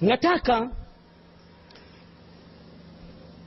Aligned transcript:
nataka 0.00 0.70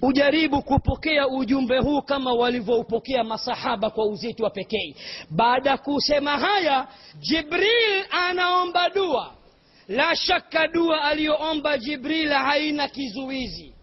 ujaribu 0.01 0.61
kupokea 0.61 1.27
ujumbe 1.27 1.77
huu 1.77 2.01
kama 2.01 2.33
walivyoupokea 2.33 3.23
masahaba 3.23 3.89
kwa 3.89 4.05
uzito 4.05 4.43
wa 4.43 4.49
pekee. 4.49 4.95
Baada 5.29 5.69
ya 5.69 5.77
kusema 5.77 6.37
haya 6.39 6.87
jibril 7.19 8.05
anaomba 8.11 8.89
dua. 8.89 9.33
La 9.87 10.15
shaka 10.15 10.67
dua 10.67 11.01
aliyoomba 11.01 11.77
jibril 11.77 12.29
haina 12.31 12.87
kizuizi. 12.87 13.73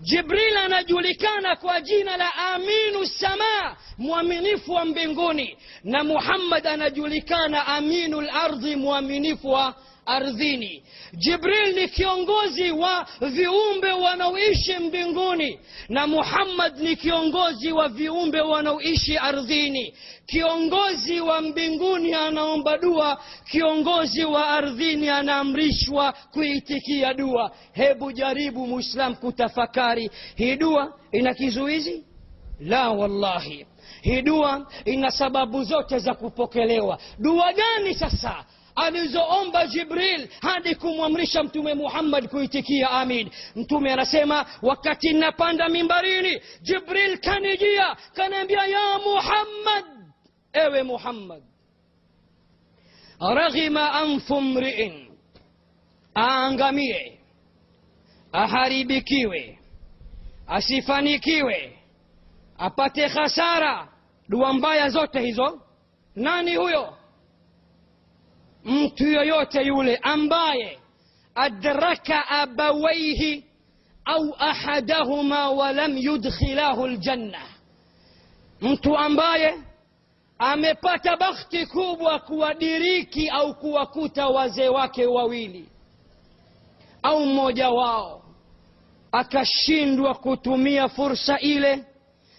Jibril 0.00 0.56
anajulikana 0.56 1.56
kwa 1.56 1.80
jina 1.80 2.16
la 2.16 2.34
aminu 2.34 3.06
samaa 3.06 3.76
mwaminifu 3.98 4.72
wa 4.72 4.84
mbinguni. 4.84 5.56
Na 5.84 6.04
muhammad 6.04 6.66
anajulikana 6.66 7.66
aminu 7.66 8.20
lardhi 8.20 8.76
mwaminifu 8.76 9.48
wa 9.50 9.74
ardhini. 10.06 10.82
Jibril 11.12 11.74
ni 11.74 11.88
kiongozi 11.88 12.70
wa 12.70 13.06
viumbe 13.20 13.92
wanaoishi 13.92 14.74
mbinguni 14.78 15.58
na 15.88 16.06
muhammad 16.06 16.78
ni 16.78 16.96
kiongozi 16.96 17.72
wa 17.72 17.88
viumbe 17.88 18.40
wanaoishi 18.40 19.16
ardhini. 19.18 19.94
Kiongozi 20.26 21.20
wa 21.20 21.40
mbinguni 21.40 22.14
anaomba 22.14 22.78
dua 22.78 23.22
kiongozi 23.50 24.24
wa 24.24 24.48
ardhini 24.48 25.08
anaamrishwa 25.08 26.12
kuitikia 26.32 27.14
dua. 27.14 27.50
Hebu 27.72 28.12
jaribu 28.12 28.66
muislam 28.66 29.14
kutafakari 29.14 30.10
hii 30.36 30.56
dua 30.56 30.98
ina 31.12 31.34
kizuizi? 31.34 32.04
La 32.60 32.90
wallahi. 32.90 33.66
Hii 34.02 34.22
dua 34.22 34.66
ina 34.84 35.10
sababu 35.10 35.64
zote 35.64 35.98
za 35.98 36.14
kupokelewa. 36.14 36.98
Dua 37.18 37.52
gani 37.52 37.94
sasa 37.94 38.44
alizoomba 38.74 39.66
jibril 39.66 40.28
hadi 40.42 40.74
kumwamrisha 40.74 41.42
mtume 41.42 41.74
muhammad 41.74 42.28
kuitikia 42.28 42.90
amin 42.90 43.30
mtume 43.56 43.92
anasema 43.92 44.46
wakati 44.62 45.12
napanda 45.12 45.68
mimbarini 45.68 46.40
jibril 46.62 47.18
kanijia 47.18 47.96
kanaambia 48.14 48.66
ya 48.66 48.98
muhammad 48.98 49.84
ewe 50.52 50.82
muhammad 50.82 51.42
raghima 53.34 53.92
anfu 53.92 54.40
mriin 54.40 55.08
aangamie 56.16 57.18
aharibikiwe 58.32 59.58
asifanikiwe 60.46 61.78
apate 62.58 63.08
khasara 63.08 63.88
dua 64.28 64.52
mbaya 64.52 64.88
zote 64.88 65.20
hizo 65.20 65.60
nani 66.16 66.54
huyo 66.56 66.96
mtu 68.64 69.06
yoyote 69.06 69.62
yule 69.62 69.96
ambaye 69.96 70.78
adraka 71.34 72.28
abawaihi 72.28 73.44
au 74.04 74.34
ahadahuma 74.38 75.50
walam 75.50 75.98
yudkhilahu 75.98 76.86
ljanna 76.86 77.40
mtu 78.60 78.96
ambaye 78.98 79.54
amepata 80.38 81.16
bakhti 81.16 81.66
kubwa 81.66 82.18
kuwadiriki 82.18 83.28
au 83.28 83.54
kuwakuta 83.54 84.26
wazee 84.28 84.68
wake 84.68 85.06
wawili 85.06 85.68
au 87.02 87.26
mmoja 87.26 87.70
wao 87.70 88.22
akashindwa 89.12 90.14
kutumia 90.14 90.88
fursa 90.88 91.38
ile 91.40 91.84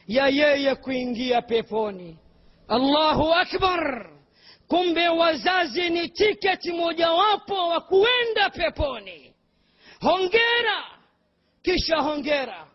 ya 0.08 0.28
yeye 0.28 0.76
kuingia 0.76 1.42
peponi 1.42 2.18
allahu 2.68 3.34
akbar 3.34 4.10
kumbe 4.68 5.08
wazazi 5.10 5.90
ni 5.90 6.10
tiketi 6.10 6.72
mojawapo 6.72 7.68
wa 7.70 7.82
kuenda 7.82 8.50
peponi. 8.50 9.34
Hongera! 10.02 10.84
Kisha 11.62 11.98
hongera 11.98 12.68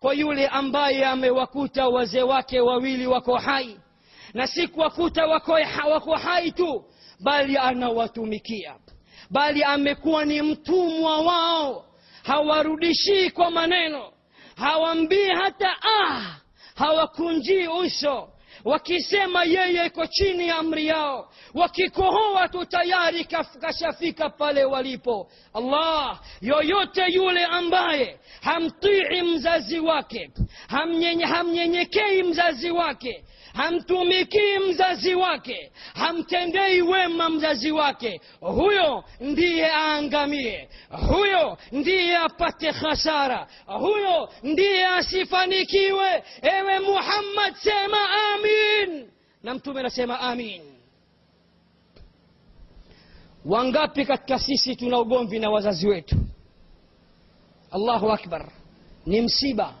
kwa 0.00 0.14
yule 0.14 0.46
ambaye 0.46 1.04
amewakuta 1.06 1.88
wazee 1.88 2.22
wake 2.22 2.60
wawili 2.60 3.06
wako 3.06 3.36
hai. 3.36 3.78
Na 4.34 4.46
si 4.46 4.68
kuwakuta 4.68 5.26
wako, 5.26 5.52
wako 5.90 6.16
hai 6.16 6.52
tu 6.52 6.84
bali 7.20 7.56
anawatumikia. 7.58 8.74
Bali 9.30 9.64
amekuwa 9.64 10.24
ni 10.24 10.42
mtumwa 10.42 11.20
wao. 11.20 11.84
Hawarudishii 12.22 13.30
kwa 13.30 13.50
maneno. 13.50 14.12
Hawambii 14.56 15.28
hata 15.28 15.76
ah 15.82 16.36
hawakunjii 16.74 17.66
uso 17.66 18.28
wakisema 18.64 19.44
yeye 19.44 19.86
iko 19.86 20.06
chini 20.06 20.48
ya 20.48 20.56
amri 20.56 20.86
yao 20.86 21.30
wakikohoa 21.54 22.48
tu 22.48 22.64
tayari 22.64 23.24
kashafika 23.60 24.30
pale 24.30 24.64
walipo. 24.64 25.30
Allah 25.54 26.20
yoyote 26.40 27.04
yule 27.12 27.44
ambaye 27.44 28.18
hamtii 28.42 29.22
mzazi 29.22 29.78
wake 29.80 30.30
hamnyenye, 30.68 31.24
hamnyenyekei 31.24 32.22
mzazi 32.22 32.70
wake 32.70 33.24
hamtumikii 33.60 34.58
mzazi 34.58 35.14
wake. 35.14 35.72
Hamtendei 35.94 36.82
wema 36.82 37.28
mzazi 37.30 37.72
wake. 37.72 38.20
Huyo 38.40 39.04
ndiye 39.20 39.70
aangamie. 39.74 40.68
Huyo 41.08 41.58
ndiye 41.72 42.16
apate 42.16 42.72
khasara. 42.72 43.46
Huyo 43.66 44.28
ndiye 44.42 44.86
asifanikiwe. 44.86 46.22
Ewe 46.42 46.78
muhammad 46.78 47.54
sema 47.54 47.98
amin. 48.34 49.08
Na 49.42 49.54
mtume 49.54 49.80
anasema 49.80 50.20
amin. 50.20 50.62
Wangapi 53.44 54.04
katika 54.04 54.38
sisi 54.38 54.76
tuna 54.76 54.98
ugomvi 55.00 55.38
na 55.38 55.50
wazazi 55.50 55.88
wetu? 55.88 56.16
Allahu 57.70 58.12
akbar. 58.12 58.52
Ni 59.06 59.20
msiba 59.20 59.74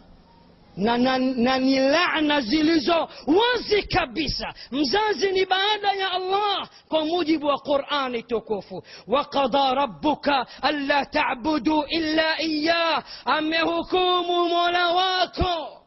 na, 0.80 0.98
na, 0.98 1.18
na 1.18 1.58
ni 1.58 1.78
laana 1.78 2.40
zilizo 2.40 3.08
wazi 3.26 3.82
kabisa 3.82 4.54
mzazi 4.72 5.32
ni 5.32 5.46
baada 5.46 5.92
ya 5.92 6.12
allah 6.12 6.68
kwa 6.88 7.04
mujibu 7.04 7.46
wa 7.46 7.58
qurani 7.58 8.22
tukufu 8.22 8.82
waqada 9.06 9.74
rabbuka 9.74 10.46
anla 10.62 11.06
tabudu 11.06 11.84
illa 11.88 12.42
iyah 12.42 13.04
amehukumu 13.24 14.48
mola 14.48 14.88
wako 14.92 15.82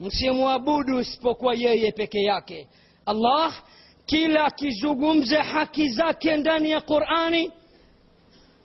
msimwabudu 0.00 1.00
isipokuwa 1.00 1.54
yeye 1.54 1.92
peke 1.92 2.22
yake 2.22 2.68
allah 3.06 3.54
kila 4.06 4.44
akizungumza 4.44 5.42
haki 5.42 5.88
zake 5.88 6.36
ndani 6.36 6.70
ya 6.70 6.80
qurani 6.80 7.52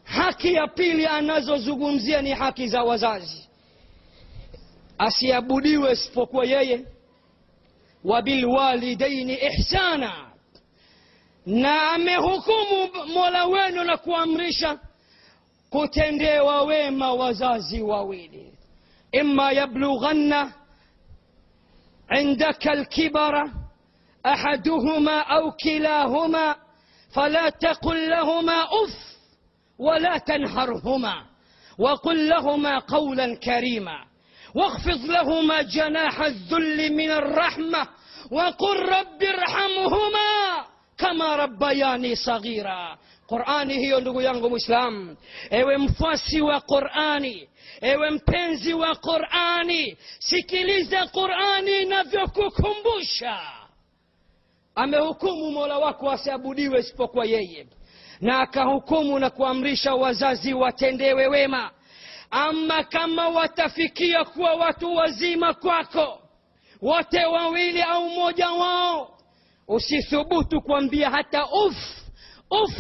haki 0.03 0.53
ya 0.53 0.67
pili 0.67 1.05
anazozungumzia 1.05 2.22
ni 2.22 2.31
haki 2.31 2.67
za 2.67 2.84
wazazi 2.84 3.47
asiabudiwe 4.97 5.91
isipokuwa 5.91 6.46
yeye 6.46 6.85
wabilwalidaini 8.03 9.34
ihsana 9.34 10.13
na 11.46 11.91
amehukumu 11.91 12.90
mola 13.13 13.46
wenu 13.46 13.84
na 13.84 13.97
kuamrisha 13.97 14.80
kutendewa 15.69 16.63
wema 16.63 17.13
wazazi 17.13 17.81
wawili 17.81 18.53
ima 19.12 19.52
yablughanna 19.52 20.52
عندك 22.09 22.68
الكبر 22.68 23.52
احدهما 24.25 25.19
أو 25.19 25.52
كلاهما 25.52 26.56
فلا 27.12 27.50
تقل 27.50 28.09
لهما 28.09 28.64
اف 28.64 29.18
ولا 29.79 30.18
تنهرهما 30.18 31.25
وقل 31.78 32.29
لهما 32.29 32.79
قولا 32.79 33.35
كريما 33.35 34.06
واخفض 34.56 35.06
لهما 35.06 35.62
جناح 35.62 36.22
الذل 36.22 36.94
من 36.94 37.12
الرحمه 37.12 37.88
وقل 38.31 38.78
رب 38.80 39.24
ارحمهما 39.24 40.66
كما 40.97 41.35
ربياني 41.35 42.16
صغيرا 42.16 42.97
qurani 43.30 43.74
hiyo 43.74 44.00
ndugu 44.00 44.22
yangu 44.22 44.50
mwislam 44.50 45.16
ewe 45.49 45.78
mfasi 45.78 46.41
wa 46.41 46.61
qurani 46.61 47.49
ewe 47.82 48.09
mpenzi 48.09 48.73
wa 48.73 48.96
qurani 48.96 49.97
sikiliza 50.20 51.08
qurani 51.08 51.82
inavyokukumbusha 51.82 53.40
amehukumu 54.76 55.52
mola 55.52 55.78
wako 55.78 56.11
asiabudiwe 56.11 56.79
isipokuwa 56.79 57.26
yeye 57.26 57.67
na 58.22 58.40
akahukumu 58.40 59.20
na 59.20 59.29
kuamrisha 59.29 59.93
wazazi 59.96 60.53
watendewe 60.53 61.28
wema 61.28 61.72
ama 62.32 62.84
kama 62.84 63.29
watafikia 63.29 64.24
kuwa 64.26 64.53
watu 64.53 64.96
wazima 64.96 65.53
kwako 65.53 66.22
wote 66.82 67.26
wawili 67.26 67.82
au 67.82 68.09
mmoja 68.09 68.50
wao 68.52 69.18
usithubutu 69.68 70.62
kuambia 70.62 71.09
hata 71.09 71.46
uf 71.46 71.76
uf 72.52 72.72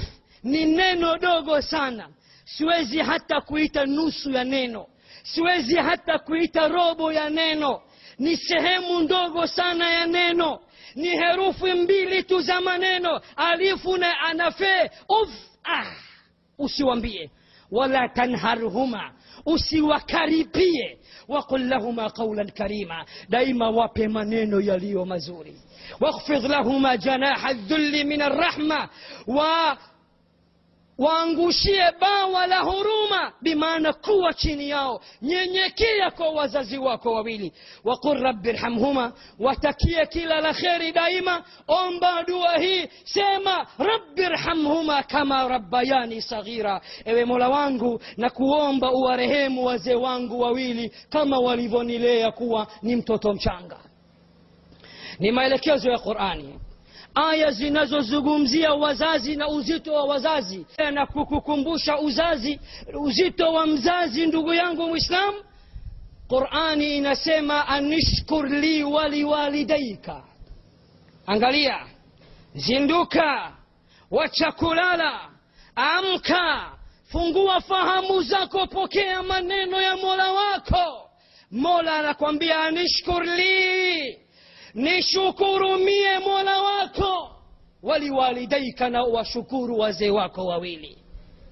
ni 0.43 0.65
neno 0.65 1.17
dogo 1.17 1.61
sana. 1.61 2.09
Siwezi 2.45 2.99
hata 2.99 3.41
kuita 3.41 3.85
nusu 3.85 4.31
ya 4.31 4.43
neno. 4.43 4.87
Siwezi 5.23 5.75
hata 5.75 6.19
kuita 6.19 6.67
robo 6.67 7.11
ya 7.13 7.29
neno. 7.29 7.81
Ni 8.19 8.37
sehemu 8.37 8.99
ndogo 8.99 9.47
sana 9.47 9.89
ya 9.89 10.05
neno. 10.05 10.59
Ni 10.95 11.07
herufi 11.09 11.73
mbili 11.73 12.23
tu 12.23 12.41
za 12.41 12.61
maneno. 12.61 13.21
Alifu 13.35 13.97
na 13.97 14.19
anafe 14.19 14.91
uf 15.09 15.29
ah. 15.63 15.91
Usiwambie 16.57 17.29
wala 17.71 18.09
tanharhuma 18.09 19.11
usiwakaripie 19.47 20.97
وقل 21.27 21.69
لهما 21.69 22.07
قولا 22.07 22.43
كريما 22.43 23.05
دائما 23.29 23.69
wape 23.69 24.07
maneno 24.07 24.59
yaliyo 24.61 25.05
mazuri. 25.05 25.53
واخفض 26.01 26.45
لهما 26.45 26.95
جناح 26.95 27.49
الذل 27.49 28.07
من 28.07 28.21
الرحمه 28.21 28.89
و 29.27 29.39
waangushie 30.97 31.91
bawa 32.01 32.47
la 32.47 32.59
huruma 32.59 33.33
bimaana 33.41 33.93
kuwa 33.93 34.33
chini 34.33 34.69
yao. 34.69 35.01
Nyenyekea 35.21 36.11
kwa 36.11 36.29
wazazi 36.29 36.77
wako 36.77 37.13
wawili. 37.13 37.53
Waqul 37.83 38.19
rabbi 38.21 38.51
rhamhuma 38.51 39.13
watakie 39.39 40.05
kila 40.05 40.41
la 40.41 40.53
kheri 40.53 40.91
daima. 40.91 41.43
Omba 41.67 42.23
dua 42.23 42.57
hii 42.57 42.87
sema 43.03 43.67
rabbi 43.77 44.21
rhamhuma 44.25 45.03
kama 45.03 45.47
rabbayani 45.47 46.21
saghira. 46.21 46.81
Ewe 47.05 47.25
mola 47.25 47.49
wangu 47.49 48.01
na 48.17 48.29
kuomba 48.29 48.91
uwarehemu 48.91 49.65
wazee 49.65 49.95
wangu 49.95 50.39
wawili 50.39 50.91
kama 51.09 51.39
walivyonilea 51.39 52.31
kuwa 52.31 52.67
ni 52.81 52.95
mtoto 52.95 53.33
mchanga. 53.33 53.77
Ni 55.19 55.31
maelekezo 55.31 55.89
ya 55.91 55.97
qurani 55.99 56.59
aya 57.25 57.51
zinazozungumzia 57.51 58.73
wazazi 58.73 59.35
na 59.35 59.47
uzito 59.47 59.93
wa 59.93 60.03
wazazi. 60.03 60.65
Na 60.93 61.05
kukukumbusha 61.05 61.99
uzazi 61.99 62.59
uzito 62.99 63.53
wa 63.53 63.67
mzazi 63.67 64.25
ndugu 64.25 64.53
yangu 64.53 64.87
mwislamu 64.87 65.37
qurani 66.27 66.97
inasema 66.97 67.67
anishkur 67.67 68.49
li 68.49 68.83
waliwalidaika 68.83 70.23
angalia 71.27 71.79
zinduka 72.55 73.51
wacha 74.11 74.51
kulala 74.51 75.19
amka 75.75 76.71
fungua 77.11 77.61
fahamu 77.61 78.21
zako 78.21 78.67
pokea 78.67 79.23
maneno 79.23 79.81
ya 79.81 79.97
mola 79.97 80.31
wako. 80.31 81.09
Mola 81.51 81.95
anakwambia 81.99 82.59
anishkur 82.63 83.25
li 83.25 84.17
nishukuru 84.81 85.77
mie 85.77 86.19
mola 86.19 86.61
wako 86.61 87.31
waliwalidaika 87.83 88.89
na 88.89 89.03
washukuru 89.03 89.77
wazee 89.79 90.09
wako 90.09 90.45
wawili 90.45 90.97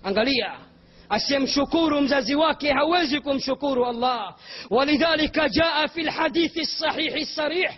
angalia 0.03 0.51
asiyemshukuru 1.09 2.01
mzazi 2.01 2.35
wake 2.35 2.71
hawezi 2.73 3.19
kumshukuru 3.19 3.85
allah 3.85 4.35
walidhalika 4.69 5.49
jaa 5.49 5.87
fi 5.87 6.03
lhadithi 6.03 6.59
lsahihi 6.61 7.19
lsarih 7.19 7.69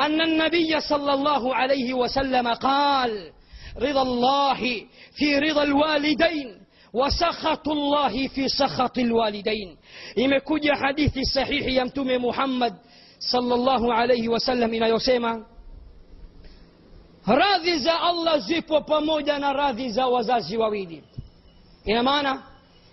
أن 0.00 0.20
النبي 0.20 0.80
صلى 0.80 1.14
الله 1.14 1.54
عليه 1.54 1.94
وسلم 1.94 2.48
قال 2.48 3.30
رضا 3.78 4.02
الله 4.02 4.86
في 5.14 5.38
رضا 5.38 5.62
الوالدين 5.62 6.56
وسخط 6.92 7.68
الله 7.68 8.28
في 8.28 8.48
سخط 8.48 8.98
الوالدين 8.98 9.76
imekuja 10.16 10.74
hadithi 10.74 11.24
sahihi 11.24 11.76
ya 11.76 11.84
mtume 11.84 12.18
muhammad 12.18 12.74
sallallahu 13.30 13.92
alayhi 13.92 14.28
wasallam 14.28 14.74
inayosema 14.74 15.46
radhi 17.26 17.78
za 17.78 18.00
allah 18.00 18.38
zipo 18.38 18.80
pamoja 18.80 19.38
na 19.38 19.52
radhi 19.52 19.90
za 19.90 20.06
wazazi 20.06 20.56
wawili 20.56 21.04
ina 21.84 22.02
maana 22.02 22.42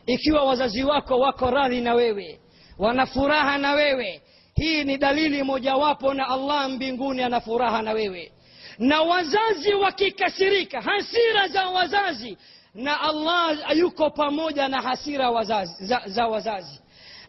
ikiwa 0.06 0.44
wazazi 0.44 0.84
wako 0.84 1.20
wako 1.20 1.52
radhi 1.52 1.82
na 1.82 1.94
wewe 1.94 2.40
wana 2.80 3.06
furaha 3.06 3.58
na 3.58 3.72
wewe 3.74 4.22
hii 4.56 4.84
ni 4.84 4.98
dalili 4.98 5.44
mojawapo 5.44 6.14
na 6.14 6.28
allah 6.28 6.70
mbinguni 6.70 7.24
ana 7.24 7.42
furaha 7.42 7.82
na 7.82 7.92
wewe 7.92 8.32
na 8.80 9.02
wazazi 9.02 9.74
wakikasirika 9.74 10.82
hasira 10.82 11.48
za 11.48 11.68
wazazi 11.70 12.38
na 12.74 13.02
allah 13.02 13.78
yuko 13.78 14.10
pamoja 14.10 14.68
na 14.68 14.82
hasira 14.82 15.30
wazazi, 15.32 15.86
za, 15.86 16.02
za 16.06 16.28
wazazi 16.28 16.80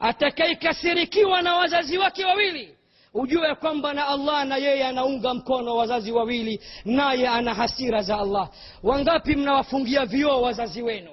atakayekasirikiwa 0.01 1.43
na 1.43 1.57
wazazi 1.57 1.99
wake 1.99 2.25
wawili 2.25 2.77
ujue 3.15 3.55
kwamba 3.55 3.95
na 3.95 4.07
allah 4.09 4.45
na 4.47 4.57
yeye 4.57 4.85
anaunga 4.87 5.35
mkono 5.35 5.77
wazazi 5.77 6.13
wawili 6.13 6.61
naye 6.85 7.29
ana 7.29 7.55
hasira 7.55 8.03
za 8.03 8.19
allah. 8.19 8.49
Wangapi 8.83 9.37
mnawafungia 9.37 10.07
vioo 10.07 10.43
wazazi 10.43 10.83
wenu? 10.83 11.11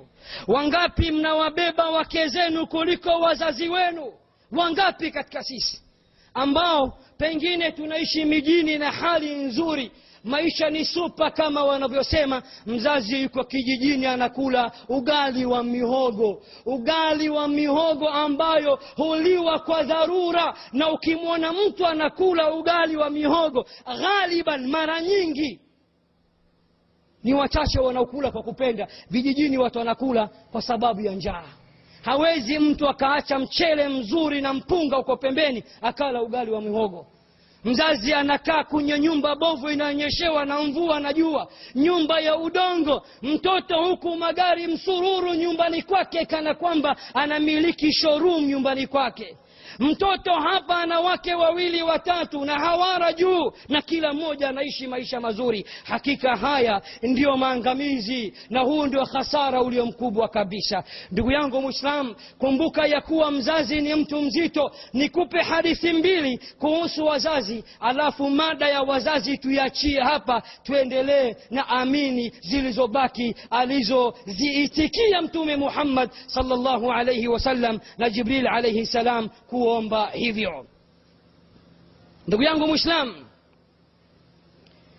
Wangapi 0.48 1.12
mnawabeba 1.12 1.90
wake 1.90 2.28
zenu 2.28 2.68
kuliko 2.68 3.10
wazazi 3.10 3.70
wenu? 3.70 4.14
Wangapi 4.52 5.12
katika 5.12 5.44
sisi 5.44 5.82
ambao 6.34 6.98
pengine 7.18 7.72
tunaishi 7.72 8.26
mijini 8.26 8.78
na 8.78 8.92
hali 8.92 9.36
nzuri 9.36 9.92
maisha 10.28 10.70
ni 10.70 10.86
supa 10.86 11.32
kama 11.32 11.64
wanavyosema 11.64 12.44
mzazi 12.66 13.22
yuko 13.22 13.44
kijijini 13.44 14.06
anakula 14.06 14.72
ugali 14.90 15.46
wa 15.46 15.64
mihogo. 15.64 16.42
Ugali 16.66 17.30
wa 17.30 17.48
mihogo 17.48 18.10
ambayo 18.10 18.80
huliwa 18.96 19.60
kwa 19.60 19.84
dharura 19.84 20.54
na 20.74 20.92
ukimwona 20.92 21.54
mtu 21.54 21.86
anakula 21.88 22.54
ugali 22.54 22.98
wa 22.98 23.10
mihogo 23.10 23.66
ghaliban 24.00 24.68
mara 24.68 25.02
nyingi. 25.02 25.60
Ni 27.24 27.34
wachache 27.34 27.80
wanaokula 27.80 28.32
kwa 28.32 28.44
kupenda. 28.44 28.88
Vijijini 29.10 29.58
watu 29.58 29.80
wanakula 29.80 30.28
kwa 30.52 30.62
sababu 30.62 31.02
ya 31.02 31.12
njaa. 31.14 31.44
Hawezi 32.02 32.60
mtu 32.60 32.90
akaacha 32.90 33.40
mchele 33.40 33.88
mzuri 33.88 34.42
na 34.42 34.54
mpunga 34.54 34.98
uko 35.00 35.18
pembeni 35.18 35.64
akala 35.82 36.22
ugali 36.24 36.52
wa 36.52 36.62
mihogo 36.62 37.08
mzazi 37.68 38.14
anakaa 38.14 38.64
kwenye 38.64 39.00
nyumba 39.00 39.36
bovu 39.36 39.70
inaonyeshewa 39.70 40.46
na 40.46 40.62
mvua 40.62 41.00
na 41.00 41.14
jua. 41.14 41.48
Nyumba 41.76 42.20
ya 42.20 42.38
udongo 42.38 43.06
mtoto 43.22 43.84
huku 43.84 44.16
magari 44.16 44.68
msururu 44.68 45.34
nyumbani 45.34 45.82
kwake 45.82 46.26
kana 46.26 46.54
kwamba 46.56 46.96
anamiliki 47.14 47.94
showroom 47.94 48.46
nyumbani 48.46 48.88
kwake 48.88 49.38
mtoto 49.80 50.34
hapa 50.34 50.78
ana 50.78 51.00
wake 51.00 51.34
wawili 51.34 51.82
watatu 51.84 52.46
na 52.46 52.54
hawara 52.60 53.14
juu 53.14 53.52
na 53.70 53.82
kila 53.82 54.14
mmoja 54.14 54.50
anaishi 54.50 54.88
maisha 54.88 55.20
mazuri. 55.22 55.66
Hakika 55.84 56.36
haya 56.36 56.82
ndiyo 57.02 57.38
maangamizi 57.38 58.34
na 58.50 58.62
huu 58.62 58.86
ndio 58.86 59.04
hasara 59.06 59.62
ulio 59.62 59.86
mkubwa 59.86 60.28
kabisa. 60.28 60.84
Ndugu 61.12 61.32
yangu 61.32 61.62
mwislam 61.62 62.16
kumbuka 62.38 62.88
ya 62.88 63.02
kuwa 63.02 63.32
mzazi 63.32 63.82
ni 63.82 63.96
mtu 63.96 64.22
mzito. 64.22 64.72
Nikupe 64.94 65.42
hadithi 65.42 65.94
mbili 65.94 66.40
kuhusu 66.60 67.06
wazazi 67.06 67.64
alafu 67.80 68.30
mada 68.30 68.70
ya 68.70 68.82
wazazi 68.82 69.38
tuiachie 69.38 70.02
hapa 70.02 70.44
tuendelee 70.64 71.36
na 71.52 71.68
amini 71.70 72.30
zilizobaki 72.42 73.36
alizoziitikia 73.50 75.22
mtume 75.22 75.56
muhammad 75.56 76.10
salllahu 76.28 76.92
alaihi 76.92 77.28
wasallam 77.28 77.80
na 77.98 78.10
jibril 78.10 78.48
alaihi 78.48 78.86
salam 78.86 79.30
kuomba 79.58 80.10
hivyo. 80.10 80.66
Ndugu 82.28 82.44
yangu 82.44 82.68
mwislam 82.68 83.26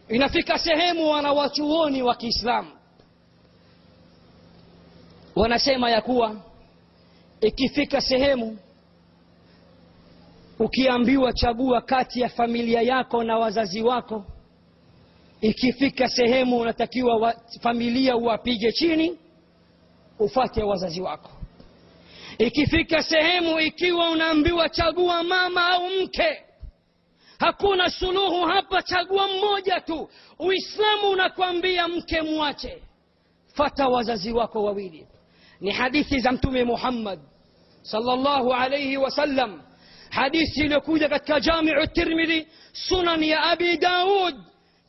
inafika 0.08 0.58
sehemu 0.58 1.10
wanawachuoni 1.10 2.02
wa 2.02 2.14
kiislamu 2.14 2.70
wanasema 5.36 5.90
ya 5.90 6.00
kuwa 6.02 6.36
ikifika 7.40 8.00
sehemu 8.00 8.58
ukiambiwa 10.58 11.32
chagua 11.32 11.80
kati 11.80 12.20
ya 12.20 12.28
familia 12.28 12.82
yako 12.82 13.24
na 13.24 13.38
wazazi 13.38 13.82
wako 13.82 14.24
ikifika 15.40 16.08
sehemu 16.08 16.58
unatakiwa 16.58 17.16
wa, 17.16 17.34
familia 17.60 18.16
uwapige 18.16 18.72
chini 18.72 19.18
ufate 20.18 20.62
wazazi 20.62 21.00
wako 21.00 21.30
ikifika 22.38 23.02
sehemu 23.02 23.60
ikiwa 23.60 24.10
unaambiwa 24.10 24.68
chagua 24.68 25.22
mama 25.22 25.66
au 25.68 25.90
mke. 25.90 26.42
Hakuna 27.38 27.90
suluhu 27.90 28.46
hapa 28.46 28.82
chagua 28.82 29.28
mmoja 29.28 29.80
tu. 29.80 30.08
Uislamu 30.38 31.08
unakwambia 31.10 31.88
mke 31.88 32.22
mwache. 32.22 32.82
Fata 33.54 33.88
wazazi 33.88 34.32
wako 34.32 34.64
wawili. 34.64 35.06
Ni 35.60 35.70
hadithi 35.70 36.20
za 36.20 36.32
mtume 36.32 36.64
muhammad 36.64 37.18
salllahu 37.82 38.52
alaihi 38.54 38.96
wasallam 38.96 39.62
hadithi 40.10 40.60
iliyokuja 40.60 41.08
katika 41.08 41.40
jamiu 41.40 41.86
tirmidhi 41.86 42.46
sunan 42.72 43.22
ya 43.24 43.42
abi 43.42 43.76
daud 43.76 44.34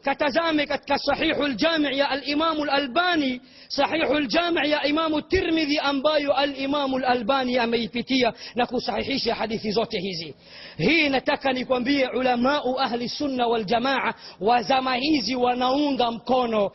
كتزامي 0.03 0.65
كصحيح 0.65 1.37
الجامع 1.37 1.91
يا 1.91 2.13
الإمام 2.13 2.63
الألباني 2.63 3.41
صحيح 3.69 4.09
الجامع 4.09 4.65
يا 4.65 4.89
إمام 4.89 5.15
الترمذي 5.15 5.79
أنباي 5.79 6.43
الإمام 6.43 6.95
الألباني 6.95 7.53
يا 7.53 7.65
ميفتية 7.65 8.33
نكو 8.57 8.79
صحيحيش 8.79 9.27
يا 9.27 9.33
حديث 9.33 9.67
زوت 9.67 9.95
هزي 9.95 10.33
هي 10.77 11.09
نتكني 11.09 11.65
كون 11.65 11.83
بي 11.83 12.05
علماء 12.05 12.79
أهل 12.79 13.01
السنة 13.03 13.47
والجماعة 13.47 14.15
وزمهيزي 14.41 15.35
ونونغ 15.35 16.11
مكونو. 16.11 16.71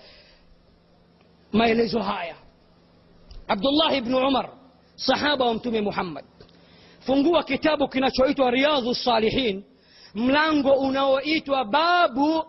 ما 1.52 1.66
يلزو 1.66 1.98
هايا. 1.98 2.36
عبد 3.48 3.66
الله 3.66 4.00
بن 4.00 4.16
عمر 4.16 4.50
صحابة 4.96 5.50
أمتمي 5.50 5.80
محمد. 5.80 6.24
فنقوا 7.00 7.40
كتابك 7.40 7.96
نشويت 7.96 8.40
رياض 8.40 8.88
الصالحين. 8.88 9.64
ملانغو 10.14 10.90
أنا 10.90 11.62
بابو 11.62 12.42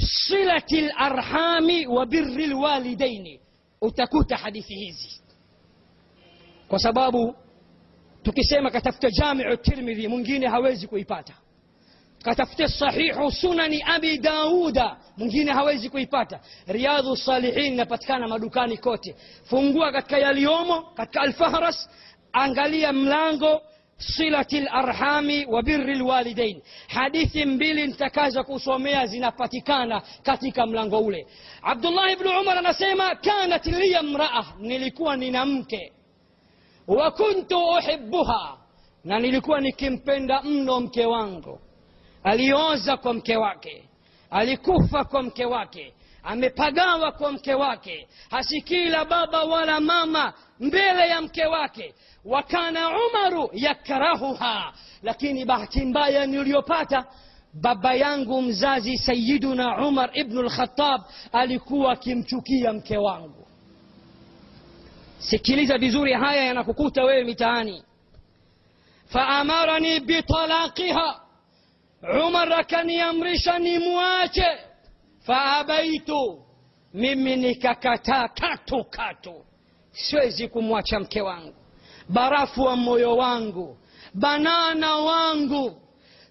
silati 0.00 0.80
larhami 0.80 1.86
wa 1.86 2.06
biri 2.06 2.46
lwalidaini 2.46 3.40
utakuta 3.80 4.36
hadithi 4.36 4.74
hizi. 4.74 5.20
Kwa 6.68 6.78
sababu 6.78 7.34
tukisema 8.22 8.70
katafuta 8.70 9.10
jamiu 9.10 9.56
tirmidhi 9.56 10.08
mwingine 10.08 10.46
hawezi 10.48 10.86
kuipata. 10.86 11.32
Katafute 12.22 12.68
sahihu 12.68 13.30
sunani 13.30 13.82
abi 13.86 14.18
dauda 14.18 14.96
mwingine 15.16 15.52
hawezi 15.52 15.88
kuipata. 15.90 16.40
Riadhu 16.66 17.16
salihin 17.16 17.72
inapatikana 17.72 18.28
madukani 18.28 18.76
kote. 18.76 19.16
Fungua 19.44 19.92
katika 19.92 20.18
yaliyomo 20.18 20.82
katika 20.82 21.20
alfahras 21.20 21.88
angalia 22.32 22.92
mlango 22.92 23.62
silati 24.00 24.60
larhami 24.60 25.46
wa 25.46 25.62
biri 25.62 25.94
lwalidain 25.94 26.62
hadithi 26.88 27.44
mbili 27.44 27.86
nitakaza 27.86 28.42
kusomea 28.42 29.06
zinapatikana 29.06 30.02
katika 30.22 30.66
mlango 30.66 30.98
ule. 30.98 31.26
Abdullahi 31.62 32.16
bnu 32.16 32.40
umar 32.40 32.58
anasema 32.58 33.14
kanat 33.14 33.66
liya 33.66 34.02
mraa 34.02 34.44
nilikuwa 34.58 35.16
nina 35.16 35.44
mke. 35.46 35.92
Wa 36.86 37.10
kuntu 37.10 37.58
uhibuha 37.58 38.56
na 39.04 39.18
nilikuwa 39.18 39.60
nikimpenda 39.60 40.42
mno 40.42 40.80
mke 40.80 41.06
wangu. 41.06 41.60
Alioza 42.24 42.96
kwa 42.96 43.14
mke 43.14 43.36
wake. 43.36 43.84
Alikufa 44.30 45.04
kwa 45.04 45.22
mke 45.22 45.44
wake 45.44 45.94
amepagawa 46.22 47.12
kwa 47.12 47.32
mke 47.32 47.54
wake 47.54 48.08
hasikii 48.30 48.84
la 48.88 49.04
baba 49.04 49.42
wala 49.44 49.80
mama 49.80 50.32
mbele 50.60 51.08
ya 51.08 51.20
mke 51.20 51.46
wake 51.46 51.94
wakana 52.24 52.88
umaru 52.88 53.50
yakrahuha 53.52 54.72
lakini 55.02 55.44
bahati 55.44 55.80
mbaya 55.84 56.26
niliyopata 56.26 57.04
baba 57.54 57.94
yangu 57.94 58.42
mzazi 58.42 58.98
sayiduna 58.98 59.86
umar 59.86 60.10
ibnu 60.14 60.42
lkhatab 60.42 61.00
alikuwa 61.32 61.92
akimchukia 61.92 62.72
mke 62.72 62.96
wangu 62.96 63.46
sikiliza 65.18 65.78
vizuri 65.78 66.12
haya 66.12 66.44
yanakukuta 66.44 67.04
wewe 67.04 67.24
mitaani 67.24 67.82
faamarani 69.06 70.00
bitalaqiha 70.00 71.20
umar 72.26 72.52
akaniamrisha 72.52 73.58
nimwache 73.58 74.46
faabaitu 75.26 76.42
mimi 76.94 77.36
nikakataa 77.36 78.28
katu 78.28 78.84
katu. 78.84 79.44
Siwezi 79.92 80.48
kumwacha 80.48 81.00
mke 81.00 81.20
wangu. 81.20 81.54
Barafu 82.08 82.62
wa 82.62 82.76
moyo 82.76 83.16
wangu 83.16 83.76
banana 84.14 84.94
wangu 84.96 85.80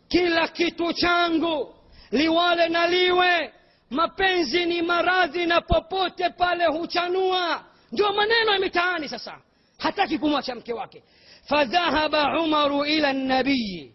kila 0.08 0.48
kitu 0.48 0.94
changu 0.94 1.76
liwale 2.12 2.70
na 2.70 2.88
liwe. 2.88 3.54
Mapenzi 3.90 4.66
ni 4.66 4.82
maradhi 4.82 5.46
na 5.46 5.62
popote 5.62 6.30
pale 6.30 6.66
huchanua. 6.66 7.64
Ndio 7.92 8.14
maneno 8.14 8.52
ya 8.54 8.60
mitaani 8.60 9.10
sasa. 9.10 9.38
Hataki 9.78 10.18
kumwacha 10.20 10.56
mke 10.56 10.74
wake. 10.74 11.04
Fadhahaba 11.44 12.42
umaru 12.42 12.86
ila 12.86 13.14
nabiyi 13.14 13.94